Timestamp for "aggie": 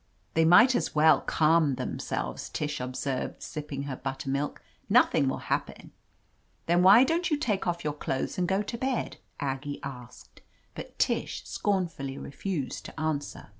9.39-9.79